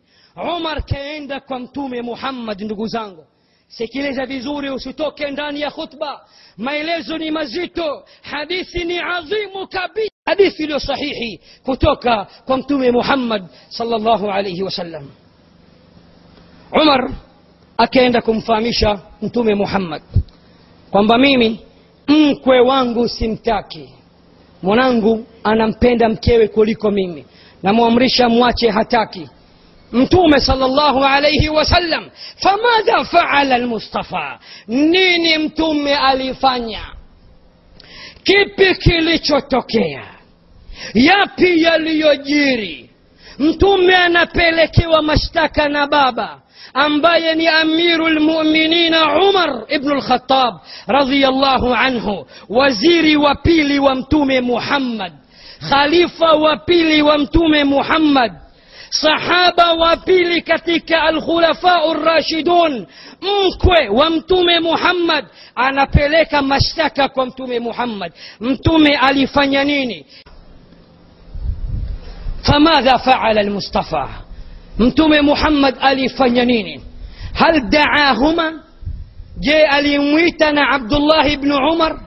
umar 0.57 0.83
kaenda 0.85 1.41
kwa 1.41 1.59
mtume 1.59 2.03
muhammad 2.03 2.61
ndugu 2.63 2.87
zangu 2.87 3.27
sikiliza 3.69 4.27
vizuri 4.27 4.71
usitoke 4.71 5.31
ndani 5.31 5.61
ya 5.61 5.71
khutba. 5.71 6.21
Maelezo 6.57 7.19
ni 7.19 7.31
mazito 7.31 8.05
hadithi 8.23 8.85
ni 8.85 8.99
adhimu 8.99 9.67
kabisa. 9.69 10.11
Hadithi 10.27 10.63
iliyo 10.63 10.79
sahihi 10.81 11.41
kutoka 11.65 12.27
kwa 12.45 12.57
mtume 12.57 12.91
muhammad 12.91 13.45
salllahu 13.69 14.31
alaihi 14.31 14.63
wasallam 14.63 15.11
umar 16.83 17.11
akaenda 17.77 18.23
kumfahamisha 18.23 18.99
mtume 19.23 19.55
muhammad 19.55 20.03
kwamba 20.91 21.19
mimi 21.19 21.61
mkwe 22.09 22.61
wangu 22.61 23.09
simtaki. 23.09 23.95
Mwanangu 24.63 25.27
anampenda 25.45 26.09
mkewe 26.09 26.49
kuliko 26.49 26.91
mimi. 26.91 27.25
Namwamrisha 27.63 28.29
mwache 28.29 28.71
hataki 28.71 29.29
متومة 29.95 30.39
صلى 30.39 30.65
الله 30.65 31.07
عليه 31.07 31.51
وسلم. 31.51 32.11
فماذا 32.43 33.03
فعل 33.03 33.53
المصطفى؟ 33.53 34.39
نيني 34.69 35.39
متومة 35.39 36.13
ألفانيا 36.13 36.85
يا 38.29 38.45
بي 38.59 39.19
چوتوكيا. 39.19 40.05
يابي 40.95 41.67
يلي 41.67 42.01
يجيري 42.01 42.89
متومة 43.39 44.09
نبيلك 44.09 44.77
أنا 45.59 45.85
بابا. 45.85 46.31
أمبايا 46.77 47.63
أمير 47.63 48.07
المؤمنين 48.07 48.95
عمر 48.95 49.65
ابن 49.71 49.93
الخطاب 49.93 50.53
رضي 50.91 51.29
الله 51.29 51.77
عنه. 51.77 52.27
وزيري 52.49 53.17
وبيلي 53.17 53.79
ومتومي 53.79 54.41
محمد. 54.41 55.13
خليفة 55.71 56.35
وبيلي 56.35 57.03
ومتومي 57.03 57.65
محمد. 57.65 58.44
Sahaba 59.01 59.73
wa 59.73 59.97
pili 59.97 60.43
katika 60.43 61.03
alkhulafau 61.03 61.95
rashidun 61.95 62.87
mkwe 63.23 63.89
wa 63.89 64.11
mtume 64.11 64.61
muhammad 64.61 65.25
anapeleka 65.55 66.43
mashtaka 66.43 67.09
kwa 67.09 67.27
mtume 67.27 67.61
muhammad 67.61 68.13
mtume 68.41 68.97
alifanya 68.97 69.65
nini 69.65 70.07
famadha 72.43 72.99
faala 72.99 73.43
lmustafa 73.43 74.09
mtume 74.79 75.21
muhammad 75.21 75.75
alifanya 75.81 76.45
nini 76.45 76.81
hal 77.33 77.61
daahuma 77.61 78.63
je 79.37 79.67
alimwita 79.67 80.53
na 80.53 80.71
abdullahi 80.71 81.37
bnu 81.37 81.57
umar 81.73 82.01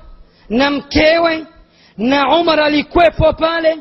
na 0.50 0.70
mkewe 0.72 1.46
na 1.98 2.38
umar 2.38 2.60
alikwepo 2.60 3.34
pale 3.34 3.78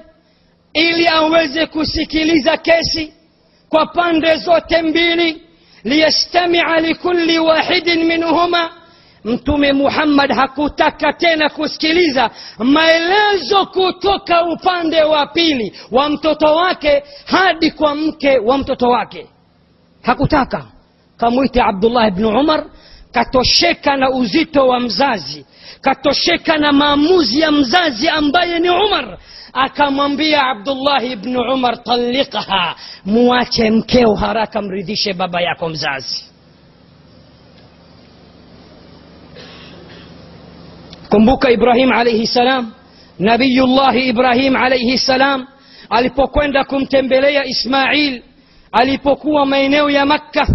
ili 0.76 1.08
aweze 1.08 1.66
kusikiliza 1.66 2.56
kesi 2.56 3.12
kwa 3.68 3.86
pande 3.86 4.36
zote 4.36 4.82
mbili 4.82 5.42
liyastamia 5.84 6.80
likulli 6.80 7.38
wahidin 7.38 8.04
minhuma 8.04 8.70
mtume 9.24 9.72
muhammad 9.72 10.32
hakutaka 10.32 11.12
tena 11.12 11.48
kusikiliza 11.48 12.30
maelezo 12.58 13.66
kutoka 13.66 14.44
upande 14.44 15.02
wa 15.02 15.26
pili 15.26 15.72
wa 15.90 16.08
mtoto 16.08 16.54
wake 16.54 17.02
hadi 17.24 17.70
kwa 17.70 17.94
mke 17.94 18.38
wa 18.38 18.58
mtoto 18.58 18.88
wake. 18.88 19.26
Hakutaka. 20.02 20.64
Kamwite 21.16 21.62
abdullah 21.62 22.10
bnu 22.10 22.28
umar 22.40 22.64
katosheka 23.16 23.96
na 23.96 24.10
uzito 24.10 24.68
wa 24.68 24.80
mzazi 24.80 25.46
katosheka 25.80 26.58
na 26.58 26.72
maamuzi 26.72 27.40
ya 27.40 27.50
mzazi 27.52 28.08
ambaye 28.08 28.58
ni 28.58 28.70
umar 28.70 29.18
akamwambia 29.52 30.42
abdullahi 30.42 31.16
bnu 31.16 31.40
umar 31.54 31.82
talikha 31.84 32.74
muache 33.04 33.70
mkeo 33.70 34.14
haraka 34.14 34.62
mridhishe 34.62 35.12
baba 35.12 35.40
yako 35.40 35.68
mzazi 35.68 36.24
kumbuka 41.10 41.50
ibrahim 41.50 41.92
alaihi 41.92 42.26
salam 42.26 42.72
nabiyullahi 43.18 44.08
ibrahim 44.08 44.56
alaihi 44.56 44.98
salam 44.98 45.46
alipokwenda 45.90 46.64
kumtembelea 46.64 47.44
ismail 47.44 48.22
alipokuwa 48.72 49.46
maeneo 49.46 49.90
ya 49.90 50.06
makka 50.06 50.46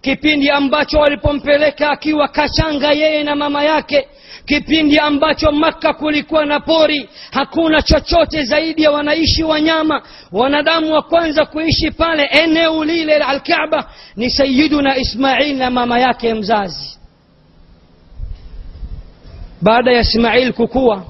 kipindi 0.00 0.50
ambacho 0.50 0.98
walipompeleka 0.98 1.90
akiwa 1.90 2.28
kachanga 2.28 2.92
yeye 2.92 3.22
na 3.24 3.34
mama 3.36 3.64
yake 3.64 4.08
kipindi 4.44 4.98
ambacho 4.98 5.52
makka 5.52 5.92
kulikuwa 5.92 6.46
na 6.46 6.60
pori 6.60 7.08
hakuna 7.30 7.82
chochote 7.82 8.42
zaidi 8.44 8.82
ya 8.82 8.90
wanaishi 8.90 9.42
wanyama. 9.44 10.02
Wanadamu 10.32 10.92
wa 10.92 11.02
kwanza 11.02 11.46
kuishi 11.46 11.90
pale 11.90 12.24
eneo 12.24 12.84
lile 12.84 13.14
alkaba 13.16 13.90
ni 14.16 14.30
sayiduna 14.30 14.96
ismail 14.96 15.56
na 15.56 15.70
mama 15.70 15.98
yake 15.98 16.34
mzazi. 16.34 16.98
Baada 19.62 19.92
ya 19.92 20.00
ismail 20.00 20.52
kukua 20.52 21.04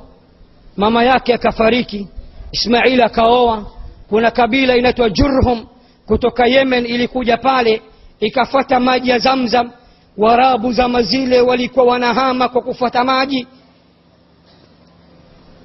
mama 0.77 1.05
yake 1.05 1.35
akafariki 1.35 2.09
ismail 2.53 3.03
akaoa. 3.03 3.67
Kuna 4.09 4.31
kabila 4.31 4.77
inaitwa 4.77 5.11
jurhum. 5.11 5.67
Kutoka 6.07 6.47
yemen 6.47 6.87
ilikuja 6.87 7.37
pale 7.37 7.83
ikafata 8.21 8.81
maji 8.81 9.11
ya 9.11 9.19
zamzam 9.19 9.71
warabu 10.19 10.73
zama 10.73 11.03
zile 11.03 11.41
walikuwa 11.41 11.85
wanahama 11.87 12.49
kwa 12.49 12.63
kufuata 12.63 13.05
maji. 13.05 13.47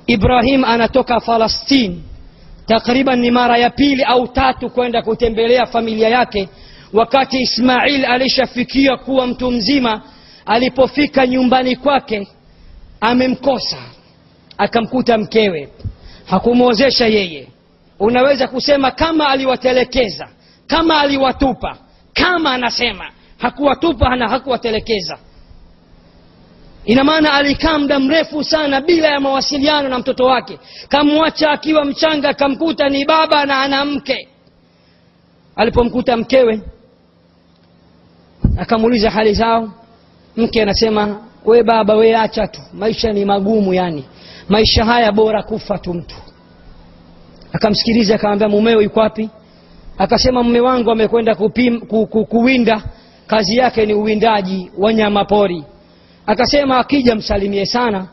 Ibrahim 0.08 0.64
anatoka 0.64 1.20
falastini 1.20 2.04
takriban 2.68 3.20
ni 3.20 3.32
mara 3.32 3.58
ya 3.58 3.70
pili 3.70 4.04
au 4.04 4.28
tatu 4.28 4.70
kwenda 4.70 5.02
kutembelea 5.02 5.66
familia 5.66 6.10
yake. 6.10 6.50
Wakati 6.94 7.42
ismail 7.42 8.06
alishafikia 8.06 8.98
kuwa 8.98 9.28
mtu 9.28 9.52
mzima 9.52 10.02
alipofika 10.46 11.28
nyumbani 11.28 11.76
kwake 11.76 12.28
amemkosa. 13.02 13.78
Akamkuta 14.58 15.18
mkewe. 15.18 15.70
Hakumwozesha 16.26 17.08
yeye. 17.08 17.48
Unaweza 18.00 18.48
kusema 18.48 18.92
kama 18.92 19.28
aliwatelekeza 19.30 20.28
kama 20.68 21.00
aliwatupa 21.02 21.78
kama 22.16 22.52
anasema. 22.52 23.10
Hakuwatupa 23.38 24.16
na 24.16 24.30
hakuwatelekeza. 24.30 25.18
Ina 26.86 27.04
maana 27.04 27.34
alikaa 27.34 27.78
muda 27.80 28.00
mrefu 28.00 28.44
sana 28.44 28.82
bila 28.82 29.08
ya 29.08 29.20
mawasiliano 29.20 29.90
na 29.90 30.00
mtoto 30.00 30.26
wake. 30.26 30.60
Kamwacha 30.90 31.52
akiwa 31.52 31.86
mchanga 31.86 32.34
kamkuta 32.34 32.90
ni 32.90 33.06
baba 33.06 33.46
na 33.46 33.62
ana 33.62 33.86
mke. 33.86 34.28
Alipomkuta 35.56 36.18
mkewe 36.18 36.62
akamuuliza 38.58 39.10
hali 39.12 39.34
zao. 39.34 39.70
Mke 40.38 40.62
anasema 40.62 41.22
we 41.46 41.64
baba 41.64 41.96
we 41.96 42.16
acha 42.16 42.48
tu. 42.48 42.62
Maisha 42.74 43.14
ni 43.14 43.26
magumu 43.26 43.74
yani. 43.74 44.06
Maisha 44.50 44.86
haya 44.86 45.12
bora 45.12 45.44
kufa 45.44 45.78
tu 45.78 45.94
mtu. 45.94 46.16
Akamsikiliza 47.54 48.16
akamwambia 48.16 48.50
mumeo 48.50 48.82
yuko 48.82 49.00
wapi 49.00 49.30
akasema 49.98 50.44
mme 50.44 50.60
wangu 50.60 50.92
amekwenda 50.92 51.36
ku, 51.36 51.50
ku, 52.08 52.26
kuwinda. 52.26 52.84
Kazi 53.28 53.58
yake 53.58 53.86
ni 53.86 53.94
uwindaji 53.94 54.72
wa 54.78 54.94
nyama 54.94 55.26
pori 55.26 55.64
akasema 56.26 56.78
akija 56.78 57.16
msalimie 57.16 57.66
sana. 57.66 58.08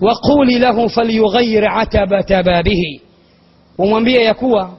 Waquli 0.00 0.58
lahu 0.58 0.88
falyughayir 0.90 1.64
atabata 1.68 2.42
babihi 2.42 3.00
umwambie 3.78 4.24
ya 4.24 4.34
kuwa 4.34 4.70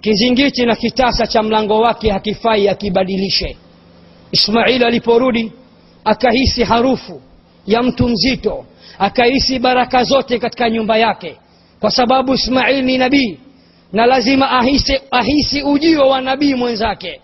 kizingiti 0.00 0.66
na 0.66 0.76
kitasa 0.76 1.26
cha 1.26 1.42
mlango 1.42 1.78
wake 1.80 2.10
hakifai 2.10 2.68
akibadilishe. 2.68 3.56
Ismail 4.32 4.84
aliporudi 4.84 5.52
akahisi 6.04 6.64
harufu 6.64 7.20
ya 7.66 7.82
mtu 7.82 8.08
mzito. 8.08 8.64
Akahisi 8.98 9.58
baraka 9.58 10.04
zote 10.04 10.38
katika 10.38 10.70
nyumba 10.70 10.96
yake. 10.98 11.36
Kwa 11.80 11.90
sababu 11.90 12.34
ismail 12.34 12.84
ni 12.84 12.98
nabii 12.98 13.38
na 13.94 14.06
lazima 14.06 14.50
ahisi, 14.50 15.00
ahisi 15.10 15.62
ujio 15.62 16.08
wa 16.08 16.20
nabii 16.20 16.54
mwenzake. 16.54 17.20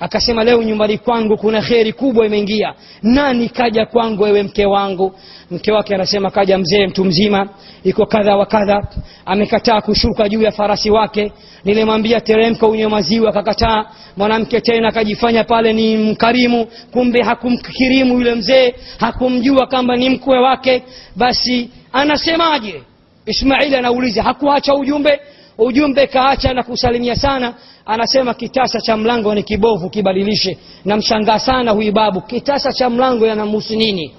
Akasema 0.00 0.44
leo 0.44 0.62
nyumbani 0.62 0.98
kwangu 0.98 1.36
kuna 1.36 1.62
kheri 1.62 1.92
kubwa 1.92 2.26
imeingia. 2.26 2.74
Nani 3.02 3.48
kaja 3.48 3.86
kwangu 3.86 4.22
wewe 4.22 4.42
mke 4.42 4.66
wangu? 4.66 5.12
Mke 5.50 5.72
wake 5.72 5.94
anasema 5.94 6.30
kaja 6.30 6.58
mzee 6.58 6.86
mtu 6.86 7.04
mzima. 7.04 7.48
Iko 7.84 8.06
kadha 8.06 8.36
wa 8.36 8.46
kadha. 8.46 8.86
Amekataa 9.26 9.80
kushuka 9.80 10.28
juu 10.28 10.42
ya 10.42 10.52
farasi 10.52 10.90
wake. 10.90 11.32
Nilimwambia 11.64 12.20
teremka 12.20 12.66
unywe 12.66 12.88
maziwa. 12.88 13.30
Akakataa. 13.30 13.84
Mwanamke 14.16 14.60
tena 14.60 14.88
akajifanya 14.88 15.44
pale 15.44 15.72
ni 15.72 15.96
mkarimu. 15.96 16.66
Kumbe 16.92 17.22
hakumkirimu 17.22 18.14
yule 18.14 18.34
mzee. 18.34 18.74
Hakumjua 18.98 19.66
kama 19.66 19.96
ni 19.96 20.10
mkwe 20.10 20.38
wake. 20.38 20.82
Basi 21.16 21.70
anasemaje? 21.92 22.82
Ismaili 23.26 23.76
anauliza 23.76 24.22
hakuacha 24.22 24.74
ujumbe 24.74 25.20
ujumbe 25.58 26.06
kaacha 26.06 26.52
na 26.54 26.62
kusalimia 26.62 27.16
sana 27.16 27.54
anasema 27.86 28.34
kitasa 28.34 28.80
cha 28.80 28.96
mlango 28.96 29.34
ni 29.34 29.42
kibovu 29.42 29.90
kibadilishe. 29.90 30.58
Namshangaa 30.84 31.38
sana 31.38 31.70
huyu 31.70 31.92
babu 31.92 32.20
kitasa 32.20 32.72
cha 32.72 32.90
mlango 32.90 33.26
yanamhusu 33.26 33.76
nini? 33.76 34.14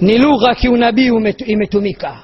Ni 0.00 0.18
lugha 0.18 0.54
kiunabii 0.54 1.10
imetumika. 1.46 2.20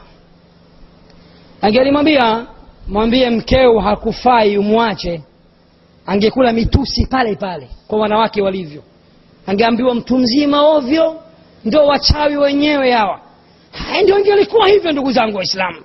Angelimwambia 1.61 2.47
mwambie 2.89 3.31
mkeo 3.31 3.79
hakufai 3.81 4.59
umwache 4.59 5.23
angekula 6.07 6.53
mitusi 6.53 7.07
pale 7.07 7.37
pale 7.37 7.69
kwa 7.89 7.99
wanawake 7.99 8.43
walivyo. 8.43 8.83
Angeambiwa 9.47 9.95
mtu 9.95 10.19
mzima 10.19 10.63
ovyo 10.63 11.21
ndo 11.65 11.87
wachawi 11.87 12.37
wenyewe 12.37 12.93
hawa 12.93 13.21
ndio 14.03 14.19
ingelikuwa 14.19 14.69
hivyo 14.69 14.93
ndugu 14.93 15.13
zangu 15.13 15.37
waislamu. 15.37 15.85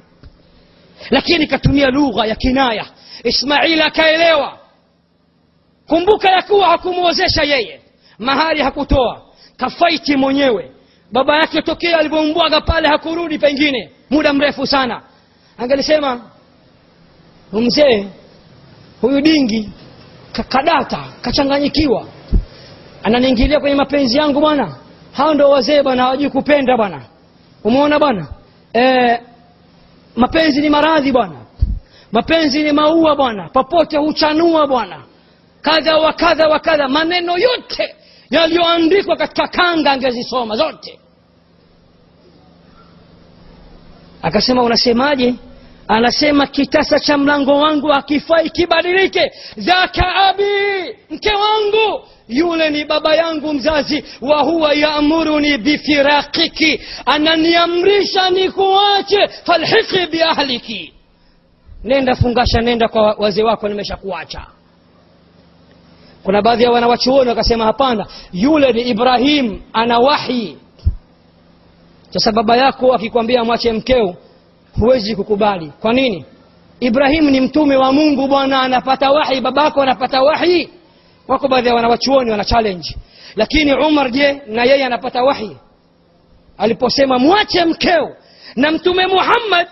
Lakini 1.09 1.47
katumia 1.47 1.89
lugha 1.89 2.25
ya 2.25 2.35
kinaya. 2.35 2.85
Ismaili 3.23 3.81
akaelewa. 3.81 4.57
Kumbuka 5.87 6.29
ya 6.29 6.41
kuwa 6.41 6.67
hakumwozesha 6.67 7.43
yeye. 7.43 7.81
Mahari 8.19 8.61
hakutoa. 8.61 9.21
Kafaiti 9.57 10.15
mwenyewe. 10.17 10.71
Baba 11.11 11.37
yake 11.37 11.61
tokea 11.61 11.97
alivyombwaga 11.99 12.61
pale 12.61 12.87
hakurudi 12.87 13.37
pengine. 13.39 13.89
Muda 14.09 14.33
mrefu 14.33 14.67
sana. 14.67 15.01
Angelisema 15.57 16.21
"Huyu 17.51 17.63
mzee 17.65 18.05
huyu 19.01 19.21
dingi 19.21 19.69
ka- 20.31 20.43
kadata 20.43 21.03
kachanganyikiwa. 21.21 22.07
Ananiingilia 23.03 23.59
kwenye 23.59 23.75
mapenzi 23.75 24.17
yangu 24.17 24.39
bwana. 24.39 24.75
Hao 25.11 25.33
ndo 25.33 25.49
wazee 25.49 25.83
bwana 25.83 26.03
hawajui 26.03 26.29
kupenda 26.29 26.77
bwana 26.77 27.01
umeona 27.65 27.99
bwana? 27.99 28.27
E, 28.73 29.19
mapenzi 30.15 30.61
ni 30.61 30.69
maradhi 30.69 31.11
bwana. 31.11 31.35
Mapenzi 32.11 32.63
ni 32.63 32.71
maua 32.71 33.15
bwana. 33.15 33.49
Popote 33.49 33.97
huchanua 33.97 34.67
bwana. 34.67 35.03
Kadha 35.61 35.97
wa 35.97 36.13
kadha 36.13 36.47
wa 36.47 36.59
kadha. 36.59 36.87
Maneno 36.87 37.37
yote 37.37 37.95
yaliyoandikwa 38.29 39.15
katika 39.15 39.47
kanga 39.47 39.91
angezisoma 39.91 40.55
zote. 40.55 40.99
Akasema 44.21 44.63
unasemaje 44.63 45.35
anasema 45.87 46.47
kitasa 46.47 46.99
cha 46.99 47.17
mlango 47.17 47.59
wangu 47.59 47.93
akifai 47.93 48.49
kibadilike. 48.49 49.31
Dhaka 49.57 50.15
abi 50.15 50.43
mke 51.09 51.29
wangu 51.29 52.01
yule 52.27 52.69
ni 52.69 52.85
baba 52.85 53.15
yangu 53.15 53.53
mzazi 53.53 54.03
wa 54.21 54.39
huwa 54.41 54.73
yaamuruni 54.73 55.57
bifiraqiki 55.57 56.81
ananiamrisha 57.05 58.29
nikuache 58.29 59.27
falhiqi 59.27 60.05
biahliki 60.11 60.93
nenda 61.83 62.15
fungasha 62.15 62.61
nenda 62.61 62.87
kwa 62.87 63.01
wazee 63.19 63.43
wako 63.43 63.67
nimeshakuacha. 63.67 64.45
Kuna 66.23 66.41
baadhi 66.41 66.63
ya 66.63 66.71
wanawachuoni 66.71 67.29
wakasema 67.29 67.65
hapana 67.65 68.05
yule 68.33 68.71
ni 68.73 68.81
ibrahim 68.81 69.61
ana 69.73 69.99
wahi. 69.99 70.57
Sasa 72.09 72.31
baba 72.31 72.57
yako 72.57 72.93
akikwambia 72.93 73.43
mwache 73.43 73.73
mkeo 73.73 74.15
huwezi 74.79 75.15
kukubali. 75.15 75.71
Kwa 75.81 75.93
nini? 75.93 76.25
Ibrahimu 76.79 77.29
ni 77.29 77.41
mtume 77.41 77.75
wa 77.75 77.93
mungu 77.93 78.27
bwana 78.27 78.61
anapata 78.61 79.11
wahi 79.11 79.41
babako 79.41 79.81
anapata 79.81 80.21
wahi. 80.21 80.69
Wako 81.27 81.47
baadhi 81.47 81.67
ya 81.67 81.75
wanawachuoni 81.75 82.31
wana 82.31 82.45
challenge. 82.45 82.95
Lakini 83.35 83.73
umar 83.73 84.11
je 84.11 84.41
na 84.47 84.63
yeye 84.63 84.85
anapata 84.85 85.23
wahi? 85.23 85.57
Aliposema 86.57 87.19
mwache 87.19 87.65
mkeo. 87.65 88.15
Na 88.55 88.71
mtume 88.71 89.07
muhammad 89.07 89.67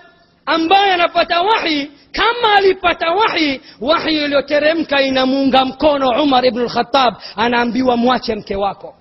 ambaye 0.46 0.94
anapata 0.94 1.42
wahi 1.42 1.92
kama 2.12 2.56
alipata 2.58 3.12
wahi 3.12 3.62
wahi 3.82 4.24
iliyoteremka 4.24 5.02
inamuunga 5.02 5.66
mkono 5.66 6.24
umar 6.24 6.46
ibnu 6.46 6.64
lkhatab 6.64 7.14
anaambiwa 7.36 7.98
mwache 7.98 8.36
mke 8.36 8.56
wako. 8.56 8.96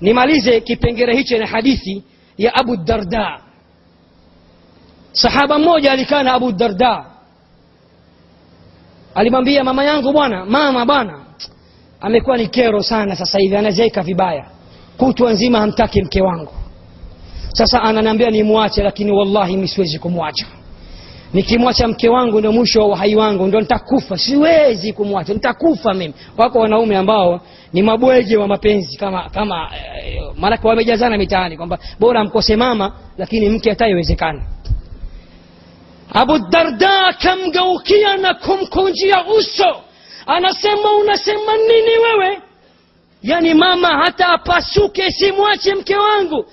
Nimalize 0.00 0.60
kipengere 0.60 1.16
hicho 1.16 1.38
na 1.38 1.46
hadithi 1.46 2.02
ya 2.38 2.54
abu 2.54 2.76
darda 2.76 3.40
sahaba 5.14 5.58
mmoja 5.58 5.92
alikaa 5.92 6.22
na 6.22 6.32
abu 6.32 6.52
darda. 6.52 7.04
Alimwambia 9.14 9.64
mama 9.64 9.84
yangu 9.84 10.12
bwana 10.12 10.44
mama 10.44 10.86
bwana 10.86 11.18
amekuwa 12.00 12.36
ni 12.36 12.46
kero 12.48 12.82
sana 12.82 13.16
sasa 13.16 13.38
hivi 13.38 13.56
anazeeka 13.56 14.02
vibaya. 14.02 14.46
Kutwa 14.96 15.32
nzima 15.32 15.58
hamtaki 15.60 16.02
mke 16.02 16.20
wangu. 16.22 16.52
Sasa 17.52 17.82
ananiambia 17.82 18.30
nimwache 18.30 18.82
lakini 18.82 19.12
wallahi 19.12 19.56
mi 19.56 19.68
siwezi 19.68 19.98
kumwacha. 19.98 20.46
Nikimwacha 21.32 21.88
mke 21.88 22.08
wangu 22.08 22.38
ndo 22.40 22.52
mwisho 22.52 22.80
wa 22.80 22.86
uhai 22.86 23.14
wangu 23.16 23.46
ndo 23.46 23.60
nitakufa. 23.60 24.18
Siwezi 24.18 24.92
kumwacha 24.92 25.34
nitakufa 25.34 25.94
mimi. 25.94 26.14
Wako 26.36 26.58
wanaume 26.58 26.96
ambao 26.96 27.40
ni 27.72 27.82
mabwege 27.82 28.36
wa 28.36 28.48
mapenzi 28.48 28.96
kama 28.98 29.28
kama 29.30 29.70
eh, 29.76 30.22
maanake 30.36 30.68
wamejazana 30.68 31.16
mitaani 31.18 31.56
kwamba 31.56 31.78
bora 32.00 32.24
mkose 32.24 32.56
mama 32.56 32.92
lakini 33.18 33.48
mke 33.48 33.70
hata 33.70 33.88
iwezekana 33.88 34.42
abu 36.12 36.38
darda 36.38 37.06
akamgeukia 37.06 38.16
na 38.16 38.34
kumkunjia 38.34 39.24
uso. 39.26 39.82
Anasema 40.26 40.92
unasema 40.96 41.56
nini 41.56 41.98
wewe? 41.98 42.40
Yani 43.22 43.54
mama 43.54 43.88
hata 43.88 44.28
apasuke 44.28 45.10
simwache 45.10 45.74
mke 45.74 45.96
wangu. 45.96 46.46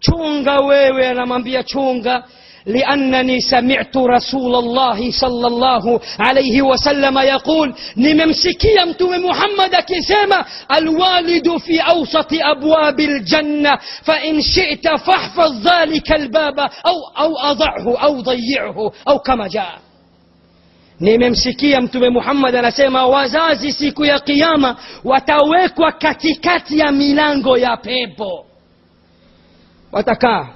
Chunga 0.00 0.60
wewe 0.60 1.08
anamwambia 1.08 1.62
chunga 1.62 2.24
لأنني 2.66 3.40
سمعت 3.40 3.96
رسول 3.96 4.54
الله 4.54 5.10
صلى 5.10 5.46
الله 5.46 6.00
عليه 6.18 6.62
وسلم 6.62 7.18
يقول 7.18 7.74
نممسكي 7.96 8.74
متوم 8.88 9.26
محمد 9.26 9.74
كسامة 9.88 10.44
الوالد 10.76 11.56
في 11.56 11.80
أوسط 11.80 12.28
أبواب 12.32 13.00
الجنة 13.00 13.78
فإن 14.02 14.40
شئت 14.42 14.88
فاحفظ 14.88 15.68
ذلك 15.68 16.12
الباب 16.12 16.60
أو, 16.60 16.96
أو 17.18 17.36
أضعه 17.38 17.98
أو 17.98 18.20
ضيعه 18.20 18.92
أو 19.08 19.18
كما 19.18 19.48
جاء. 19.48 19.78
nimemsikia 21.00 21.80
mtume 21.80 22.10
muhammad 22.10 22.56
anasema 22.56 23.06
wazazi 23.06 23.72
siku 23.72 24.04
ya 24.04 24.18
kiama 24.20 24.76
watawekwa 25.04 25.92
katikati 25.92 26.78
ya 26.78 26.92
milango 26.92 27.58
ya 27.58 27.76
pepo 27.76 28.46
watakaa 29.92 30.46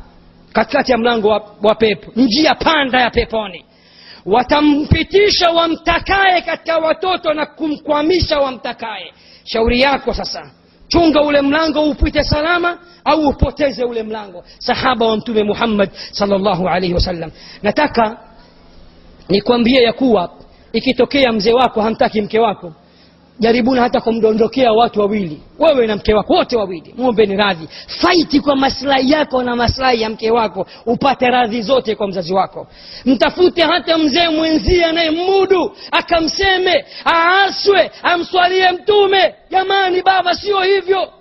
katikati 0.52 0.92
ya 0.92 0.98
mlango 0.98 1.28
wa, 1.28 1.50
wa 1.62 1.74
pepo 1.74 2.12
njia 2.16 2.54
panda 2.54 3.00
ya 3.00 3.10
peponi. 3.10 3.64
Watampitisha 4.26 5.50
wamtakaye 5.50 6.40
katika 6.42 6.78
watoto 6.78 7.34
na 7.34 7.46
kumkwamisha 7.46 8.38
wamtakaye. 8.40 9.12
Shauri 9.44 9.80
yako 9.80 10.14
sasa 10.14 10.50
chunga 10.88 11.22
ule 11.22 11.42
mlango 11.42 11.82
upite 11.90 12.22
salama 12.24 12.78
au 13.04 13.28
upoteze 13.28 13.84
ule 13.84 14.02
mlango. 14.02 14.44
Sahaba 14.58 15.06
wa 15.06 15.16
mtume 15.16 15.42
muhammad 15.42 15.90
salllahu 16.12 16.68
alaihi 16.68 16.94
wasallam. 16.94 17.30
Nataka 17.62 18.18
nikwambie 19.28 19.82
ya 19.82 19.92
kuwa 19.92 20.30
ikitokea 20.72 21.32
mzee 21.32 21.52
wako 21.52 21.82
hamtaki 21.82 22.22
mke 22.22 22.38
wako 22.38 22.72
jaribuni 23.38 23.80
hata 23.80 24.00
kumdondokea 24.00 24.72
watu 24.72 25.00
wawili. 25.00 25.42
Wewe 25.58 25.86
na 25.86 25.96
mke 25.96 26.14
wako 26.14 26.32
wote 26.34 26.56
wawili. 26.56 26.94
Mwombeni 26.98 27.36
radhi. 27.36 27.68
Faiti 27.86 28.40
kwa 28.40 28.56
maslahi 28.56 29.10
yako 29.10 29.42
na 29.42 29.56
maslahi 29.56 30.02
ya 30.02 30.10
mke 30.10 30.30
wako. 30.30 30.66
Upate 30.86 31.26
radhi 31.26 31.62
zote 31.62 31.94
kwa 31.94 32.08
mzazi 32.08 32.34
wako. 32.34 32.66
Mtafute 33.04 33.62
hata 33.62 33.98
mzee 33.98 34.28
mwenzie 34.28 34.84
anayemudu 34.84 35.76
akamseme 35.92 36.84
aaswe 37.06 37.90
amswalie 38.02 38.72
mtume. 38.72 39.34
Jamani 39.50 40.02
baba 40.02 40.34
sio 40.34 40.60
hivyo 40.60 41.12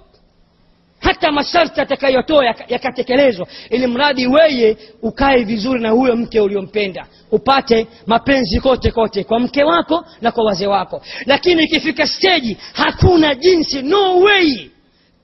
hata 1.00 1.32
masharti 1.32 1.82
atakayotoa 1.82 2.46
yakatekelezwa 2.68 3.48
ili 3.70 3.88
mradi 3.88 4.28
weye 4.28 4.78
ukae 5.02 5.44
vizuri 5.44 5.82
na 5.82 5.90
huyo 5.90 6.16
mke 6.16 6.40
uliompenda. 6.40 7.08
Upate 7.32 7.88
mapenzi 8.06 8.60
kote 8.60 8.92
kote 8.92 9.24
kwa 9.24 9.40
mke 9.40 9.64
wako 9.64 10.06
na 10.22 10.32
kwa 10.32 10.44
wazee 10.44 10.68
wako. 10.68 11.02
Lakini 11.26 11.64
ikifika 11.64 12.08
steji 12.08 12.58
hakuna 12.74 13.36
jinsi 13.36 13.82
no 13.82 14.20
way. 14.20 14.70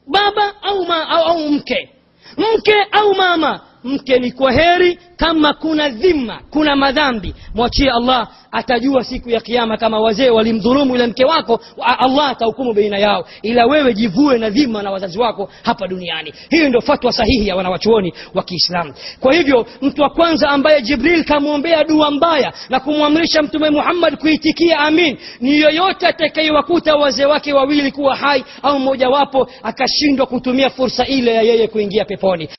Baba 0.08 0.54
au, 0.62 0.86
ma, 0.86 1.10
au, 1.10 1.24
au 1.26 1.50
mke. 1.52 1.90
Mke 2.38 2.76
au 2.92 3.16
mama 3.16 3.62
mke 3.84 4.20
ni 4.20 4.32
kwa 4.32 4.52
heri 4.52 5.00
kama 5.18 5.54
kuna 5.54 5.90
dhima 5.90 6.40
kuna 6.50 6.76
madhambi. 6.76 7.36
Mwachie 7.56 7.92
allah 7.92 8.28
atajua 8.52 9.04
siku 9.04 9.30
ya 9.30 9.42
kiama 9.42 9.78
kama 9.78 10.00
wazee 10.00 10.30
walimdhulumu 10.30 10.92
yule 10.94 11.08
mke 11.08 11.26
wako 11.26 11.60
allah 11.98 12.30
atahukumu 12.30 12.74
baina 12.74 12.98
yao. 12.98 13.26
Ila 13.42 13.66
wewe 13.66 13.94
jivue 13.94 14.38
na 14.38 14.50
dhima 14.50 14.84
na 14.84 14.92
wazazi 14.92 15.20
wako 15.20 15.50
hapa 15.64 15.88
duniani. 15.88 16.34
Hiyo 16.50 16.70
ndio 16.70 16.82
fatwa 16.82 17.12
sahihi 17.14 17.48
ya 17.48 17.56
wanawachuoni 17.56 18.14
wa 18.34 18.44
kiislamu. 18.44 18.94
Kwa 19.20 19.34
hivyo 19.34 19.66
mtu 19.82 20.02
wa 20.02 20.10
kwanza 20.10 20.50
ambaye 20.50 20.82
jibril 20.82 21.24
kamwombea 21.26 21.84
dua 21.84 22.12
mbaya 22.12 22.54
na 22.70 22.80
kumwamrisha 22.80 23.42
mtume 23.42 23.70
muhammad 23.70 24.18
kuitikia 24.18 24.80
amin 24.80 25.18
ni 25.42 25.60
yoyote 25.62 26.08
atakayewakuta 26.08 26.96
wazee 26.96 27.26
wake 27.26 27.54
wawili 27.54 27.92
kuwa 27.92 28.16
hai 28.16 28.44
au 28.64 28.80
mmojawapo 28.80 29.48
akashindwa 29.64 30.26
kutumia 30.26 30.70
fursa 30.70 31.06
ile 31.08 31.34
ya 31.34 31.42
yeye 31.42 31.68
kuingia 31.68 32.06
peponi 32.06 32.50